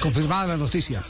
confirmada 0.00 0.46
la 0.48 0.56
noticia. 0.56 1.02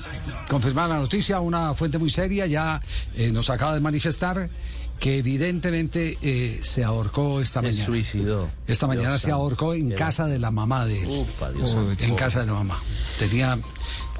Confirmada 0.48 0.88
la 0.94 1.00
noticia, 1.00 1.40
una 1.40 1.74
fuente 1.74 1.98
muy 1.98 2.10
seria 2.10 2.46
ya 2.46 2.80
eh, 3.16 3.30
nos 3.32 3.50
acaba 3.50 3.74
de 3.74 3.80
manifestar 3.80 4.50
que 4.98 5.18
evidentemente 5.18 6.18
eh, 6.20 6.60
se 6.62 6.84
ahorcó 6.84 7.40
esta 7.40 7.60
Se 7.60 7.66
mañana. 7.68 7.86
suicidó. 7.86 8.50
Esta 8.66 8.86
Dios 8.86 8.96
mañana 8.96 9.18
se 9.18 9.30
ahorcó 9.30 9.72
en 9.74 9.92
Era- 9.92 9.98
casa 9.98 10.26
de 10.26 10.38
la 10.38 10.50
mamá 10.50 10.84
de 10.86 11.02
él. 11.02 11.08
Upa, 11.08 11.50
Dios 11.52 11.70
santo. 11.70 12.04
en 12.04 12.14
casa 12.16 12.40
de 12.40 12.46
la 12.46 12.52
mamá. 12.54 12.78
Tenía, 13.18 13.58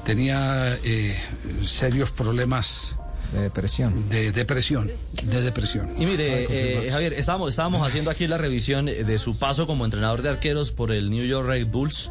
tenía 0.05 0.75
eh, 0.83 1.15
serios 1.63 2.09
problemas 2.11 2.95
De 3.31 3.41
depresión. 3.41 4.09
de 4.09 4.31
depresión. 4.31 4.89
De 5.23 5.41
depresión. 5.41 5.89
Y 5.99 6.05
mire, 6.07 6.47
eh. 6.49 6.89
Javier, 6.91 7.13
estábamos, 7.13 7.49
estábamos 7.49 7.85
haciendo 7.85 8.09
aquí 8.09 8.25
la 8.25 8.37
revisión 8.39 8.85
de 8.87 9.19
su 9.19 9.37
paso 9.37 9.67
como 9.67 9.85
entrenador 9.85 10.21
de 10.23 10.29
arqueros 10.29 10.71
por 10.71 10.91
el 10.91 11.11
New 11.11 11.25
York 11.25 11.47
Red 11.47 11.67
Bulls 11.67 12.09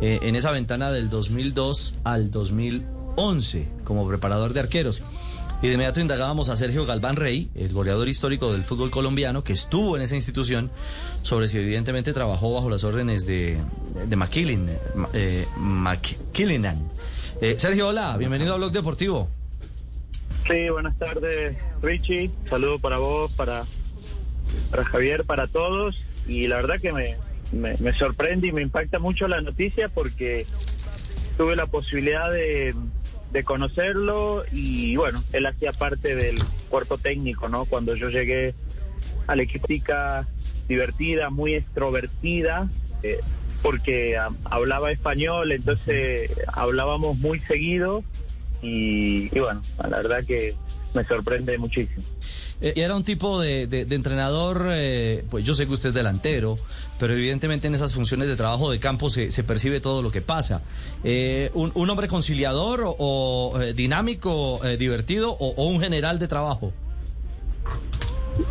eh, 0.00 0.18
en 0.22 0.36
esa 0.36 0.50
ventana 0.50 0.90
del 0.90 1.08
2002 1.10 1.94
al 2.04 2.30
2011 2.30 3.68
como 3.84 4.06
preparador 4.06 4.52
de 4.52 4.60
arqueros. 4.60 5.02
Y 5.62 5.68
de 5.68 5.74
inmediato 5.74 6.00
indagábamos 6.00 6.50
a 6.50 6.56
Sergio 6.56 6.84
Galván 6.84 7.16
Rey, 7.16 7.48
el 7.54 7.72
goleador 7.72 8.08
histórico 8.08 8.52
del 8.52 8.62
fútbol 8.62 8.90
colombiano, 8.90 9.42
que 9.42 9.54
estuvo 9.54 9.96
en 9.96 10.02
esa 10.02 10.14
institución, 10.14 10.70
sobre 11.22 11.48
si 11.48 11.56
evidentemente 11.58 12.12
trabajó 12.12 12.52
bajo 12.52 12.68
las 12.68 12.84
órdenes 12.84 13.26
de, 13.26 13.56
de 14.06 14.16
McKillen, 14.16 14.68
eh. 15.14 15.46
Eh, 17.40 17.54
Sergio, 17.58 17.88
hola, 17.88 18.16
bienvenido 18.18 18.52
a 18.52 18.56
Blog 18.58 18.72
Deportivo. 18.72 19.28
Sí, 20.48 20.68
buenas 20.68 20.96
tardes, 20.98 21.56
Richie. 21.82 22.30
Saludo 22.48 22.78
para 22.78 22.98
vos, 22.98 23.32
para, 23.32 23.64
para 24.70 24.84
Javier, 24.84 25.24
para 25.24 25.46
todos. 25.46 26.02
Y 26.28 26.48
la 26.48 26.56
verdad 26.56 26.76
que 26.80 26.92
me, 26.92 27.16
me, 27.52 27.74
me 27.78 27.92
sorprende 27.92 28.48
y 28.48 28.52
me 28.52 28.62
impacta 28.62 28.98
mucho 28.98 29.28
la 29.28 29.40
noticia 29.40 29.88
porque 29.88 30.46
tuve 31.36 31.56
la 31.56 31.66
posibilidad 31.66 32.30
de, 32.30 32.74
de 33.32 33.44
conocerlo 33.44 34.44
y 34.52 34.96
bueno, 34.96 35.22
él 35.32 35.46
hacía 35.46 35.72
parte 35.72 36.14
del 36.14 36.38
cuerpo 36.68 36.98
técnico, 36.98 37.48
¿no? 37.48 37.64
Cuando 37.64 37.94
yo 37.94 38.08
llegué 38.08 38.54
al 39.26 39.40
equipo, 39.40 39.66
chica 39.66 40.26
divertida, 40.68 41.30
muy 41.30 41.54
extrovertida, 41.54 42.68
eh, 43.02 43.20
porque 43.62 44.16
hablaba 44.44 44.90
español, 44.90 45.52
entonces 45.52 46.30
hablábamos 46.52 47.18
muy 47.18 47.40
seguido 47.40 48.04
y, 48.62 49.34
y 49.34 49.40
bueno, 49.40 49.62
la 49.78 49.96
verdad 49.96 50.24
que 50.24 50.54
me 50.94 51.04
sorprende 51.04 51.58
muchísimo. 51.58 52.02
Eh, 52.60 52.72
era 52.76 52.96
un 52.96 53.04
tipo 53.04 53.40
de, 53.40 53.64
entrenador, 53.90 54.68
eh, 54.70 55.24
pues 55.30 55.44
yo 55.44 55.54
sé 55.54 55.66
que 55.66 55.74
usted 55.74 55.90
es 55.90 55.94
delantero, 55.94 56.58
pero 56.98 57.12
evidentemente 57.12 57.66
en 57.66 57.74
esas 57.74 57.92
funciones 57.92 58.28
de 58.28 58.36
trabajo 58.36 58.70
de 58.70 58.78
campo 58.78 59.10
se, 59.10 59.30
percibe 59.44 59.80
todo 59.80 60.00
lo 60.02 60.10
que 60.10 60.22
pasa. 60.22 60.62
Eh, 61.04 61.50
un, 61.54 61.90
hombre 61.90 62.08
conciliador 62.08 62.82
o, 62.86 63.58
dinámico, 63.74 64.60
divertido 64.78 65.32
o, 65.32 65.66
un 65.66 65.80
general 65.80 66.18
de 66.18 66.28
trabajo? 66.28 66.72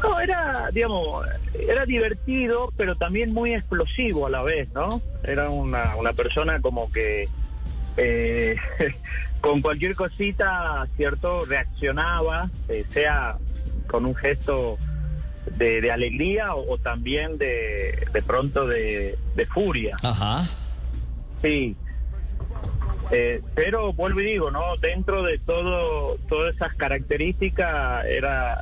No, 0.04 0.20
era, 0.20 0.70
digamos, 0.72 1.26
era 1.68 1.86
divertido, 1.86 2.72
pero 2.76 2.96
también 2.96 3.34
muy 3.34 3.54
explosivo 3.54 4.26
a 4.26 4.30
la 4.30 4.42
vez, 4.42 4.68
¿no? 4.74 5.02
Era 5.24 5.50
una, 5.50 6.14
persona 6.16 6.60
como 6.60 6.92
que 6.92 7.28
con 9.42 9.62
cualquier 9.62 9.96
cosita, 9.96 10.88
¿cierto? 10.96 11.46
Reaccionaba, 11.46 12.50
sea 12.92 13.38
con 13.96 14.06
un 14.06 14.14
gesto 14.16 14.78
de, 15.58 15.80
de 15.80 15.90
alegría 15.90 16.54
o, 16.54 16.74
o 16.74 16.78
también 16.78 17.38
de, 17.38 18.06
de 18.12 18.22
pronto 18.22 18.68
de, 18.68 19.18
de 19.38 19.46
furia. 19.46 19.96
Ajá. 20.04 20.46
Sí. 21.42 21.78
Eh, 23.12 23.42
pero 23.54 23.94
vuelvo 23.94 24.20
y 24.20 24.26
digo, 24.26 24.52
¿no? 24.52 24.76
Dentro 24.82 25.24
de 25.24 25.38
todo, 25.38 26.18
todas 26.28 26.56
esas 26.56 26.74
características 26.74 28.06
era, 28.06 28.60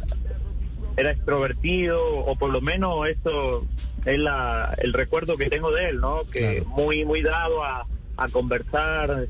era 0.98 1.10
extrovertido, 1.12 2.00
o 2.04 2.36
por 2.36 2.52
lo 2.52 2.62
menos 2.62 3.08
eso 3.08 3.66
es 4.06 4.20
la, 4.20 4.76
el 4.78 4.94
recuerdo 4.94 5.36
que 5.36 5.50
tengo 5.50 5.72
de 5.72 5.90
él, 5.90 6.00
¿no? 6.00 6.26
Que 6.32 6.58
Claro. 6.62 6.70
muy, 6.78 7.06
muy 7.06 7.24
dado 7.24 7.64
a, 7.64 7.88
a 8.18 8.28
conversar, 8.30 9.26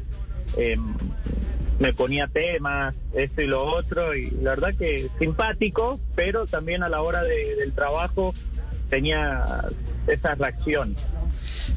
eh, 0.57 0.75
me 1.83 1.91
ponía 1.93 2.27
temas, 2.27 2.95
esto 3.13 3.41
y 3.41 3.47
lo 3.47 3.61
otro, 3.61 4.15
y 4.15 4.31
la 4.41 4.51
verdad 4.51 4.73
que 4.73 5.09
simpático, 5.19 5.99
pero 6.15 6.47
también 6.47 6.81
a 6.81 6.87
la 6.87 7.01
hora 7.01 7.21
de- 7.23 7.57
del 7.57 7.73
trabajo 7.73 8.33
tenía 8.89 9.65
esas 10.07 10.37
reacciones. 10.39 10.95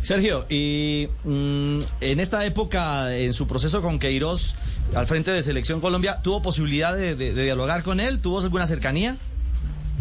Sergio, 0.02 0.46
y 0.48 1.08
mm, 1.24 1.78
en 2.00 2.20
esta 2.20 2.46
época, 2.46 3.16
en 3.16 3.32
su 3.32 3.48
proceso 3.48 3.82
con 3.82 3.98
Queiroz 3.98 4.54
al 4.94 5.08
frente 5.08 5.32
de 5.32 5.42
Selección 5.42 5.80
Colombia, 5.80 6.22
¿tuvo 6.22 6.40
posibilidad 6.40 6.94
de, 6.94 7.16
de- 7.16 7.34
de 7.34 7.42
dialogar 7.42 7.82
con 7.82 7.98
él? 7.98 8.20
¿Tuvo 8.20 8.38
alguna 8.40 8.68
cercanía? 8.68 9.16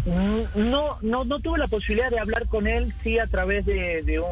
Mm, 0.05 0.69
No, 0.69 0.97
no, 1.01 1.25
no 1.25 1.39
tuve 1.39 1.57
la 1.57 1.67
posibilidad 1.67 2.11
de 2.11 2.19
hablar 2.19 2.47
con 2.47 2.67
él, 2.67 2.93
sí 3.03 3.17
a 3.17 3.25
través 3.25 3.65
de, 3.65 4.03
de 4.03 4.19
un 4.19 4.27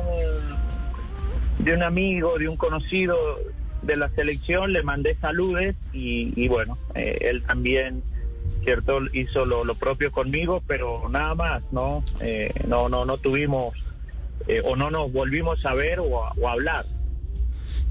de 1.66 1.74
un 1.74 1.82
amigo, 1.82 2.38
de 2.38 2.48
un 2.48 2.58
conocido 2.58 3.16
de 3.84 3.96
la 3.96 4.10
selección, 4.10 4.74
le 4.74 4.84
mandé 4.84 5.16
saludes 5.16 5.76
y, 5.94 6.34
y 6.36 6.48
bueno, 6.48 6.78
eh, 6.96 7.18
él 7.22 7.44
también, 7.44 8.02
cierto, 8.64 9.00
hizo 9.14 9.46
lo, 9.46 9.64
lo 9.66 9.76
propio 9.76 10.12
conmigo, 10.12 10.64
pero 10.68 11.08
nada 11.10 11.36
más, 11.36 11.64
no, 11.72 12.04
Eh, 12.22 12.52
no, 12.68 12.90
no, 12.90 13.06
no 13.06 13.18
tuvimos 13.18 13.74
eh, 14.48 14.62
o 14.64 14.76
no 14.76 14.90
nos 14.90 15.12
volvimos 15.12 15.66
a 15.66 15.74
ver 15.74 16.00
o 16.00 16.24
a, 16.26 16.52
hablar. 16.52 16.86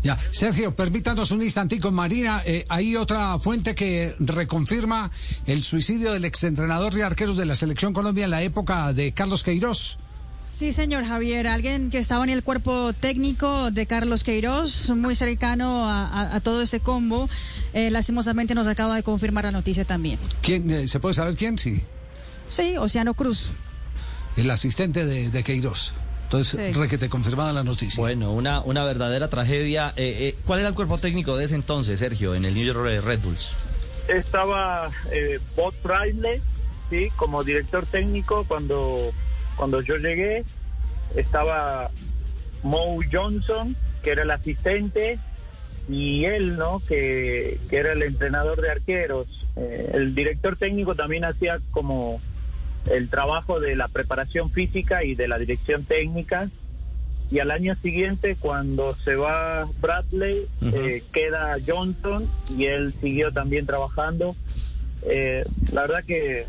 Ya, 0.02 0.18
Sergio, 0.32 0.74
permítanos 0.74 1.30
un 1.30 1.42
instantico, 1.42 1.90
Marina. 1.92 2.42
eh, 2.44 2.64
hay 2.68 2.96
otra 2.96 3.38
fuente 3.38 3.74
que 3.74 4.14
reconfirma 4.18 5.10
el 5.46 5.62
suicidio 5.62 6.12
del 6.12 6.24
exentrenador 6.24 6.92
de 6.92 7.04
arqueros 7.04 7.36
de 7.36 7.46
la 7.46 7.54
Selección 7.54 7.92
Colombia 7.92 8.24
en 8.24 8.30
la 8.32 8.42
época 8.42 8.92
de 8.92 9.12
Carlos 9.12 9.44
Queiroz. 9.44 9.98
Sí, 10.62 10.70
señor 10.70 11.04
Javier, 11.04 11.48
alguien 11.48 11.90
que 11.90 11.98
estaba 11.98 12.22
en 12.22 12.30
el 12.30 12.44
cuerpo 12.44 12.92
técnico 12.92 13.72
de 13.72 13.84
Carlos 13.86 14.22
Queiroz, 14.22 14.90
muy 14.90 15.16
cercano 15.16 15.90
a, 15.90 16.06
a- 16.06 16.36
a 16.36 16.40
todo 16.40 16.62
ese 16.62 16.78
combo, 16.78 17.28
eh, 17.74 17.90
lastimosamente 17.90 18.54
nos 18.54 18.68
acaba 18.68 18.94
de 18.94 19.02
confirmar 19.02 19.42
la 19.42 19.50
noticia 19.50 19.84
también. 19.84 20.20
¿Quién, 20.40 20.70
eh, 20.70 20.86
¿Se 20.86 21.00
puede 21.00 21.14
saber 21.14 21.34
quién? 21.34 21.58
Sí, 21.58 21.82
Sí, 22.48 22.76
Oceano 22.76 23.14
Cruz. 23.14 23.50
el 24.36 24.48
asistente 24.52 25.04
de, 25.04 25.30
de 25.30 25.42
Queiroz. 25.42 25.94
Entonces, 26.26 26.60
Sí. 26.64 26.72
requete 26.78 27.08
confirmada 27.08 27.52
la 27.52 27.64
noticia. 27.64 28.00
Bueno, 28.00 28.30
una, 28.32 28.60
una 28.60 28.84
verdadera 28.84 29.28
tragedia. 29.28 29.92
Eh, 29.96 30.28
eh, 30.28 30.36
¿Cuál 30.46 30.60
era 30.60 30.68
el 30.68 30.76
cuerpo 30.76 30.96
técnico 30.98 31.36
de 31.36 31.46
ese 31.46 31.56
entonces, 31.56 31.98
Sergio, 31.98 32.36
en 32.36 32.44
el 32.44 32.54
New 32.54 32.64
York 32.64 33.02
Red 33.04 33.18
Bulls? 33.18 33.50
estaba 34.06 34.92
eh, 35.10 35.40
Bob 35.56 35.74
Bradley, 35.82 36.40
sí, 36.88 37.08
como 37.16 37.42
director 37.42 37.84
técnico 37.84 38.44
cuando 38.46 39.12
cuando 39.56 39.80
yo 39.80 39.96
llegué. 39.96 40.44
Estaba 41.16 41.90
Moe 42.62 43.06
Johnson, 43.10 43.76
que 44.02 44.10
era 44.10 44.22
el 44.22 44.30
asistente, 44.30 45.18
y 45.88 46.24
él, 46.24 46.56
¿no? 46.56 46.80
Que, 46.86 47.58
que 47.68 47.76
era 47.76 47.92
el 47.92 48.02
entrenador 48.02 48.60
de 48.60 48.70
arqueros. 48.70 49.46
Eh, 49.56 49.90
el 49.94 50.14
director 50.14 50.56
técnico 50.56 50.94
también 50.94 51.24
hacía 51.24 51.60
como 51.72 52.20
el 52.90 53.08
trabajo 53.08 53.60
de 53.60 53.76
la 53.76 53.88
preparación 53.88 54.50
física 54.50 55.04
y 55.04 55.14
de 55.14 55.28
la 55.28 55.38
dirección 55.38 55.84
técnica. 55.84 56.48
Y 57.30 57.38
al 57.38 57.50
año 57.50 57.74
siguiente, 57.76 58.36
cuando 58.38 58.94
se 58.94 59.16
va 59.16 59.66
Bradley, 59.80 60.46
eh, 60.60 61.02
queda 61.12 61.56
Johnson 61.66 62.28
y 62.56 62.66
él 62.66 62.92
siguió 63.00 63.32
también 63.32 63.64
trabajando. 63.64 64.36
Eh, 65.04 65.44
la 65.72 65.82
verdad 65.82 66.04
que 66.04 66.46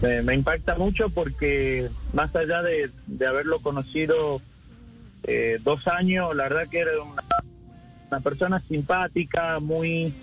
me, 0.00 0.34
impacta 0.34 0.74
mucho 0.76 1.08
porque 1.10 1.88
más 2.12 2.34
allá 2.34 2.62
de, 2.62 2.90
de 3.06 3.26
haberlo 3.26 3.60
conocido 3.60 4.40
eh, 5.24 5.58
dos 5.62 5.88
años, 5.88 6.34
la 6.34 6.44
verdad 6.44 6.68
que 6.68 6.80
era 6.80 7.02
una, 7.02 7.22
una 8.10 8.20
persona 8.20 8.60
simpática, 8.60 9.60
muy, 9.60 10.14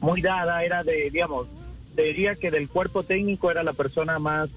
muy 0.00 0.20
dada, 0.22 0.64
era 0.64 0.82
de, 0.82 1.10
digamos, 1.10 1.46
diría 1.96 2.34
que 2.34 2.50
del 2.50 2.68
cuerpo 2.68 3.02
técnico 3.02 3.50
era 3.50 3.62
la 3.62 3.72
persona 3.72 4.18
más 4.18 4.50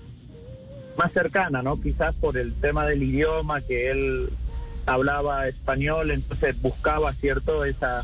más 0.98 1.12
cercana, 1.12 1.62
¿no? 1.62 1.82
Quizás 1.82 2.16
por 2.16 2.38
el 2.38 2.54
tema 2.54 2.86
del 2.86 3.04
idioma, 3.04 3.62
que 3.62 3.90
él 3.92 4.30
hablaba 4.86 5.48
español, 5.48 6.12
entonces 6.12 6.62
buscaba, 6.62 7.14
¿cierto? 7.14 7.66
Esa, 7.66 8.04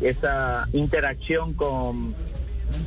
esa 0.00 0.68
interacción 0.72 1.54
con, 1.54 2.14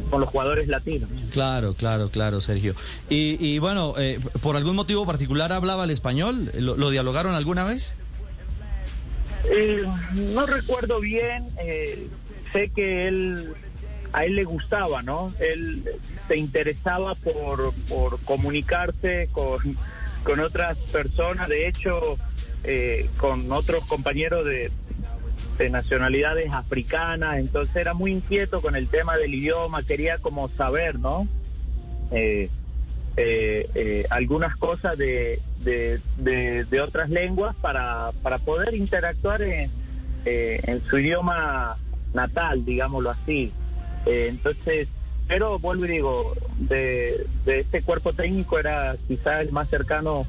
con 0.09 0.21
los 0.21 0.29
jugadores 0.29 0.67
latinos. 0.67 1.09
Claro, 1.31 1.73
claro, 1.73 2.09
claro, 2.09 2.41
Sergio. 2.41 2.75
Y, 3.09 3.37
y 3.39 3.59
bueno, 3.59 3.93
eh, 3.97 4.19
¿por 4.41 4.55
algún 4.55 4.75
motivo 4.75 5.05
particular 5.05 5.53
hablaba 5.53 5.85
el 5.85 5.91
español? 5.91 6.51
¿Lo, 6.57 6.75
lo 6.75 6.89
dialogaron 6.89 7.33
alguna 7.33 7.63
vez? 7.63 7.95
Eh, 9.45 9.83
no 10.13 10.45
recuerdo 10.45 10.99
bien, 10.99 11.45
eh, 11.63 12.07
sé 12.51 12.69
que 12.69 13.07
él, 13.07 13.53
a 14.13 14.25
él 14.25 14.35
le 14.35 14.43
gustaba, 14.43 15.01
¿no? 15.01 15.33
Él 15.39 15.83
se 16.27 16.37
interesaba 16.37 17.15
por, 17.15 17.73
por 17.89 18.19
comunicarse 18.19 19.29
con, 19.31 19.57
con 20.23 20.39
otras 20.39 20.77
personas, 20.77 21.49
de 21.49 21.67
hecho, 21.67 22.17
eh, 22.63 23.09
con 23.17 23.51
otros 23.51 23.83
compañeros 23.87 24.45
de, 24.45 24.71
este, 25.61 25.69
nacionalidades 25.69 26.51
africanas, 26.51 27.37
entonces 27.37 27.75
era 27.75 27.93
muy 27.93 28.11
inquieto 28.11 28.61
con 28.61 28.75
el 28.75 28.87
tema 28.87 29.17
del 29.17 29.33
idioma, 29.33 29.83
quería 29.83 30.17
como 30.17 30.49
saber, 30.49 30.97
¿no? 30.97 31.27
Eh, 32.11 32.49
eh, 33.17 33.69
eh, 33.75 34.05
algunas 34.09 34.55
cosas 34.55 34.97
de, 34.97 35.39
de, 35.59 36.81
otras 36.81 37.09
lenguas 37.09 37.55
para, 37.61 38.11
para 38.23 38.39
poder 38.39 38.73
interactuar 38.73 39.43
en, 39.43 39.69
en 40.25 40.81
su 40.81 40.97
idioma 40.97 41.77
natal, 42.13 42.65
digámoslo 42.65 43.11
así. 43.11 43.51
entonces, 44.05 44.87
pero 45.27 45.59
vuelvo 45.59 45.85
y 45.85 45.89
digo, 45.89 46.33
de, 46.57 47.27
de 47.45 47.59
este 47.59 47.83
cuerpo 47.83 48.13
técnico 48.13 48.57
era 48.57 48.95
quizás 49.07 49.41
el 49.41 49.51
más 49.51 49.69
cercano, 49.69 50.25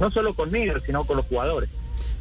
no 0.00 0.10
solo 0.10 0.34
conmigo, 0.34 0.74
sino 0.84 1.04
con 1.04 1.18
los 1.18 1.26
jugadores. 1.26 1.70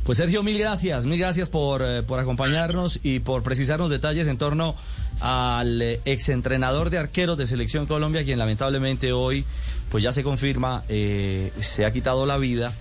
Pues 0.07 0.19
Sergio, 0.19 0.42
mil 0.42 0.57
gracias, 0.57 1.06
mil 1.06 1.19
gracias 1.19 1.50
por, 1.50 1.81
eh, 1.81 2.01
por 2.01 2.18
acompañarnos 2.18 3.01
y 3.04 3.19
por 3.19 3.44
precisarnos 3.44 3.89
detalles 3.89 4.30
en 4.30 4.38
torno 4.38 4.74
al 5.19 5.81
eh, 5.81 6.00
exentrenador 6.06 6.89
de 6.89 6.98
arqueros 6.98 7.38
de 7.38 7.45
Selección 7.45 7.88
Colombia, 7.88 8.24
quien 8.24 8.39
lamentablemente 8.39 9.12
hoy, 9.12 9.44
pues 9.92 10.06
ya 10.06 10.13
se 10.13 10.24
confirma, 10.24 10.83
eh, 10.88 11.51
se 11.59 11.86
ha 11.86 11.92
quitado 11.92 12.25
la 12.25 12.38
vida 12.38 12.71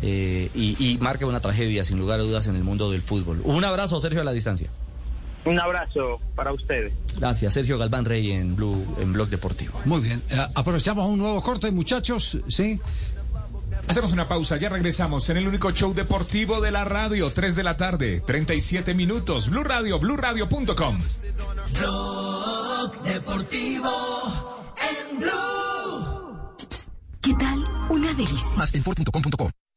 y, 0.00 0.48
y, 0.54 0.98
marca 1.02 1.26
una 1.26 1.40
tragedia, 1.40 1.84
sin 1.84 1.98
lugar 1.98 2.20
a 2.20 2.22
dudas, 2.22 2.46
en 2.46 2.56
el 2.56 2.64
mundo 2.64 2.90
del 2.90 3.02
fútbol. 3.02 3.42
Un 3.44 3.62
abrazo, 3.62 4.00
Sergio, 4.00 4.22
a 4.22 4.24
la 4.24 4.32
distancia. 4.32 4.70
Un 5.44 5.60
abrazo 5.60 6.18
para 6.34 6.50
ustedes. 6.50 6.94
Gracias, 7.18 7.52
Sergio 7.52 7.76
Galván 7.76 8.06
Rey 8.06 8.32
en 8.32 8.56
Blue, 8.56 8.86
en 9.00 9.12
Blog 9.12 9.28
Deportivo. 9.28 9.78
Muy 9.84 10.00
bien, 10.00 10.22
aprovechamos 10.54 11.06
un 11.10 11.18
nuevo 11.18 11.42
corte, 11.42 11.70
muchachos, 11.70 12.38
¿sí? 12.48 12.80
Hacemos 13.86 14.12
una 14.12 14.28
pausa, 14.28 14.56
ya 14.56 14.68
regresamos 14.68 15.28
en 15.30 15.36
el 15.36 15.46
único 15.48 15.70
show 15.70 15.94
deportivo 15.94 16.60
de 16.60 16.70
la 16.70 16.84
radio, 16.84 17.30
3 17.30 17.56
de 17.56 17.62
la 17.62 17.76
tarde, 17.76 18.22
37 18.26 18.94
minutos, 18.94 19.50
Blue 19.50 19.64
Radio, 19.64 19.98
BlueRadio.com. 19.98 21.00
Blog 21.78 23.02
deportivo 23.02 24.74
en 24.76 25.20
Blue. 25.20 26.56
¿Qué 27.20 27.34
tal? 27.34 27.64
Una 27.90 28.12
delicia. 28.14 28.56
Más 28.56 28.72
en 28.74 28.82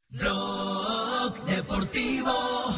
Blog 0.10 1.46
deportivo 1.46 2.78